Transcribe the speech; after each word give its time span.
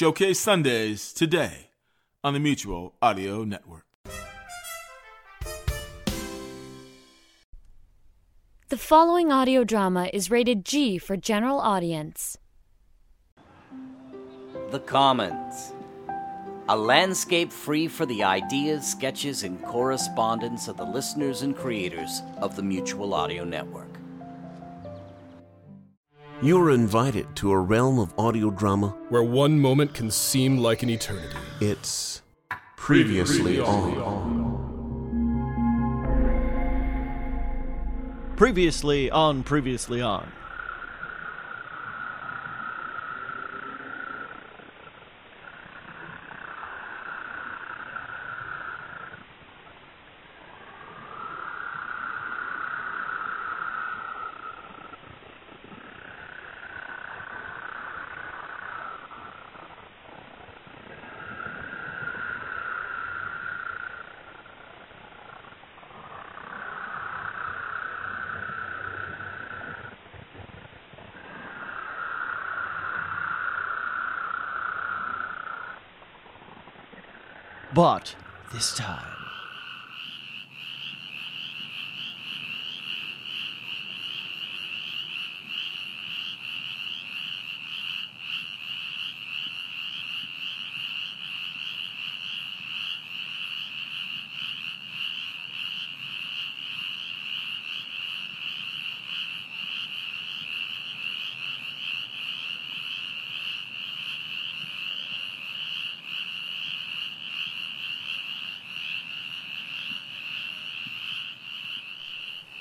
Showcase 0.00 0.38
Sundays 0.38 1.12
today 1.12 1.70
on 2.22 2.32
the 2.32 2.38
Mutual 2.38 2.94
Audio 3.02 3.42
Network. 3.42 3.84
The 8.68 8.76
following 8.76 9.32
audio 9.32 9.64
drama 9.64 10.08
is 10.12 10.30
rated 10.30 10.64
G 10.64 10.98
for 10.98 11.16
general 11.16 11.58
audience. 11.58 12.38
The 14.70 14.78
Commons. 14.78 15.72
A 16.68 16.76
landscape 16.76 17.52
free 17.52 17.88
for 17.88 18.06
the 18.06 18.22
ideas, 18.22 18.86
sketches, 18.86 19.42
and 19.42 19.60
correspondence 19.64 20.68
of 20.68 20.76
the 20.76 20.86
listeners 20.86 21.42
and 21.42 21.56
creators 21.56 22.22
of 22.40 22.54
the 22.54 22.62
Mutual 22.62 23.14
Audio 23.14 23.42
Network. 23.42 23.87
You're 26.40 26.70
invited 26.70 27.34
to 27.36 27.50
a 27.50 27.58
realm 27.58 27.98
of 27.98 28.14
audio 28.16 28.50
drama. 28.50 28.94
where 29.08 29.24
one 29.24 29.58
moment 29.58 29.92
can 29.92 30.08
seem 30.08 30.58
like 30.58 30.84
an 30.84 30.88
eternity. 30.88 31.34
It's 31.60 32.22
previously 32.76 33.58
on. 33.58 34.54
Previously 38.36 39.10
on, 39.10 39.42
previously 39.42 40.00
on. 40.00 40.30
But 77.74 78.14
this 78.52 78.74
time. 78.74 79.17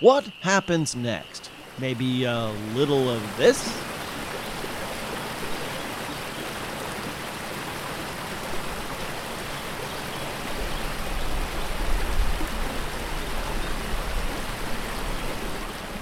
What 0.00 0.24
happens 0.42 0.94
next? 0.94 1.50
Maybe 1.80 2.22
a 2.22 2.52
little 2.74 3.10
of 3.10 3.36
this? 3.36 3.60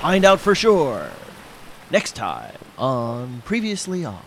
Find 0.00 0.24
out 0.24 0.38
for 0.38 0.54
sure. 0.54 1.10
Next 1.90 2.14
time 2.14 2.54
on 2.78 3.42
Previously 3.44 4.04
On. 4.04 4.22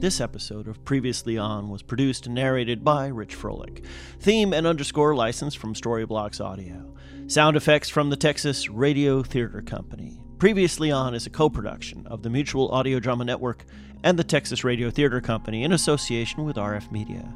This 0.00 0.18
episode 0.18 0.66
of 0.66 0.82
Previously 0.86 1.36
On 1.36 1.68
was 1.68 1.82
produced 1.82 2.24
and 2.24 2.34
narrated 2.34 2.82
by 2.82 3.08
Rich 3.08 3.36
Froelich. 3.36 3.84
Theme 4.18 4.54
and 4.54 4.66
underscore 4.66 5.14
license 5.14 5.54
from 5.54 5.74
Storyblocks 5.74 6.42
Audio. 6.42 6.94
Sound 7.26 7.54
effects 7.54 7.90
from 7.90 8.08
the 8.08 8.16
Texas 8.16 8.70
Radio 8.70 9.22
Theater 9.22 9.60
Company. 9.60 10.18
Previously 10.38 10.90
On 10.90 11.14
is 11.14 11.26
a 11.26 11.30
co 11.30 11.50
production 11.50 12.06
of 12.06 12.22
the 12.22 12.30
Mutual 12.30 12.70
Audio 12.70 12.98
Drama 12.98 13.26
Network 13.26 13.66
and 14.02 14.18
the 14.18 14.24
Texas 14.24 14.64
Radio 14.64 14.88
Theater 14.88 15.20
Company 15.20 15.64
in 15.64 15.72
association 15.72 16.46
with 16.46 16.56
RF 16.56 16.90
Media. 16.90 17.34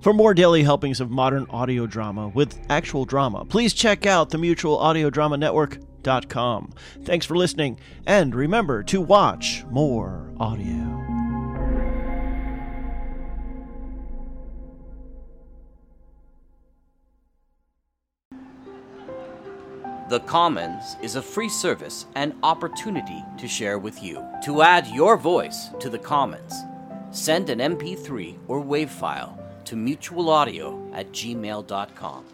For 0.00 0.14
more 0.14 0.32
daily 0.32 0.62
helpings 0.62 1.02
of 1.02 1.10
modern 1.10 1.44
audio 1.50 1.86
drama 1.86 2.28
with 2.28 2.58
actual 2.70 3.04
drama, 3.04 3.44
please 3.44 3.74
check 3.74 4.06
out 4.06 4.30
the 4.30 4.38
Mutual 4.38 4.78
Audio 4.78 5.10
Drama 5.10 5.36
Network.com. 5.36 6.72
Thanks 7.04 7.26
for 7.26 7.36
listening, 7.36 7.78
and 8.06 8.34
remember 8.34 8.82
to 8.84 9.02
watch 9.02 9.66
more 9.70 10.32
audio. 10.40 11.15
The 20.08 20.20
Commons 20.20 20.96
is 21.02 21.16
a 21.16 21.22
free 21.22 21.48
service 21.48 22.06
and 22.14 22.32
opportunity 22.44 23.24
to 23.38 23.48
share 23.48 23.76
with 23.76 24.04
you. 24.04 24.24
To 24.44 24.62
add 24.62 24.86
your 24.86 25.16
voice 25.16 25.70
to 25.80 25.90
the 25.90 25.98
Commons, 25.98 26.54
send 27.10 27.50
an 27.50 27.58
MP3 27.58 28.38
or 28.46 28.62
WAV 28.62 28.88
file 28.88 29.36
to 29.64 29.74
mutualaudio 29.74 30.94
at 30.94 31.10
gmail.com. 31.10 32.24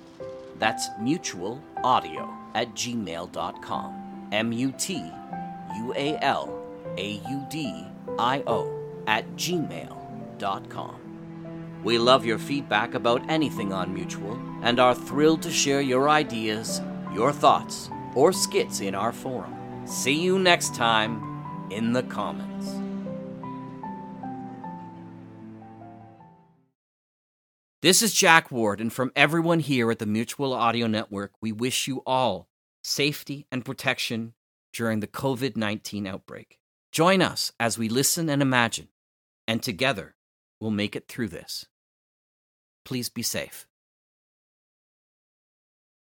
That's 0.58 0.90
mutualaudio 1.00 2.28
at 2.54 2.74
gmail.com. 2.74 4.28
M 4.32 4.52
U 4.52 4.74
T 4.76 5.10
U 5.76 5.94
A 5.96 6.18
L 6.20 6.62
A 6.98 7.22
U 7.26 7.46
D 7.48 7.86
I 8.18 8.42
O 8.46 8.70
at 9.06 9.24
gmail.com. 9.36 10.96
We 11.82 11.98
love 11.98 12.24
your 12.24 12.38
feedback 12.38 12.94
about 12.94 13.28
anything 13.28 13.72
on 13.72 13.92
Mutual 13.92 14.38
and 14.62 14.78
are 14.78 14.94
thrilled 14.94 15.42
to 15.42 15.50
share 15.50 15.80
your 15.80 16.08
ideas, 16.08 16.80
your 17.14 17.32
thoughts, 17.32 17.90
or 18.14 18.32
skits 18.32 18.80
in 18.80 18.94
our 18.94 19.12
forum. 19.12 19.54
See 19.86 20.20
you 20.20 20.38
next 20.38 20.74
time 20.74 21.66
in 21.70 21.92
the 21.92 22.02
Commons. 22.02 22.82
This 27.82 28.00
is 28.00 28.14
Jack 28.14 28.52
Ward, 28.52 28.80
and 28.80 28.92
from 28.92 29.10
everyone 29.16 29.58
here 29.58 29.90
at 29.90 29.98
the 29.98 30.06
Mutual 30.06 30.52
Audio 30.52 30.86
Network, 30.86 31.32
we 31.40 31.50
wish 31.50 31.88
you 31.88 32.00
all 32.06 32.48
safety 32.84 33.46
and 33.50 33.64
protection 33.64 34.34
during 34.72 35.00
the 35.00 35.08
COVID 35.08 35.56
19 35.56 36.06
outbreak. 36.06 36.60
Join 36.92 37.20
us 37.22 37.52
as 37.58 37.78
we 37.78 37.88
listen 37.88 38.28
and 38.28 38.40
imagine, 38.40 38.88
and 39.48 39.62
together 39.62 40.14
we'll 40.60 40.70
make 40.70 40.94
it 40.94 41.08
through 41.08 41.28
this. 41.28 41.66
Please 42.84 43.08
be 43.08 43.22
safe. 43.22 43.66